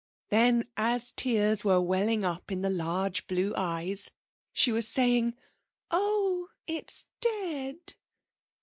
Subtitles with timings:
[0.29, 4.09] Then as tears were welling up in the large blue eyes
[4.51, 5.35] she was saying:
[5.91, 7.93] 'Oh, it's dead!'